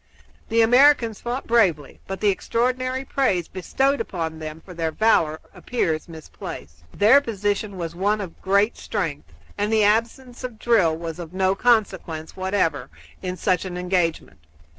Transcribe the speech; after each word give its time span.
The 0.49 0.63
Americans 0.63 1.21
fought 1.21 1.45
bravely, 1.45 1.99
but 2.07 2.21
the 2.21 2.29
extraordinary 2.29 3.05
praise 3.05 3.47
bestowed 3.47 4.01
upon 4.01 4.39
them 4.39 4.59
for 4.65 4.73
their 4.73 4.89
valor 4.91 5.39
appears 5.53 6.09
misplaced. 6.09 6.83
Their 6.91 7.21
position 7.21 7.77
was 7.77 7.93
one 7.95 8.19
of 8.19 8.41
great 8.41 8.77
strength, 8.77 9.31
and 9.59 9.71
the 9.71 9.83
absence 9.83 10.43
of 10.43 10.57
drill 10.57 10.97
was 10.97 11.19
of 11.19 11.33
no 11.35 11.53
consequence 11.53 12.35
whatever 12.35 12.89
in 13.21 13.37
such 13.37 13.63
an 13.63 13.77
engagement. 13.77 14.39